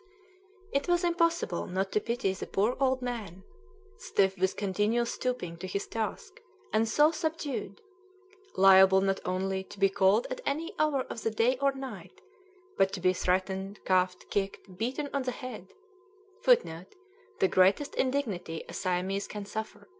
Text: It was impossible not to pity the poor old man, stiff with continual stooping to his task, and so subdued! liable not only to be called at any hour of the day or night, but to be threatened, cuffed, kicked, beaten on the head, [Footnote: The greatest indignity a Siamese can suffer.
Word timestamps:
It 0.71 0.87
was 0.87 1.03
impossible 1.03 1.67
not 1.67 1.91
to 1.91 1.99
pity 2.01 2.33
the 2.33 2.47
poor 2.47 2.75
old 2.79 3.03
man, 3.03 3.43
stiff 3.97 4.35
with 4.35 4.55
continual 4.55 5.05
stooping 5.05 5.57
to 5.57 5.67
his 5.67 5.85
task, 5.85 6.41
and 6.73 6.89
so 6.89 7.11
subdued! 7.11 7.81
liable 8.55 9.01
not 9.01 9.19
only 9.25 9.63
to 9.65 9.77
be 9.77 9.89
called 9.89 10.25
at 10.31 10.41
any 10.43 10.73
hour 10.79 11.01
of 11.03 11.21
the 11.21 11.29
day 11.29 11.55
or 11.61 11.71
night, 11.73 12.19
but 12.79 12.91
to 12.93 12.99
be 12.99 13.13
threatened, 13.13 13.79
cuffed, 13.85 14.27
kicked, 14.31 14.75
beaten 14.75 15.07
on 15.13 15.21
the 15.21 15.31
head, 15.31 15.71
[Footnote: 16.41 16.95
The 17.37 17.47
greatest 17.47 17.93
indignity 17.93 18.63
a 18.67 18.73
Siamese 18.73 19.27
can 19.27 19.45
suffer. 19.45 19.87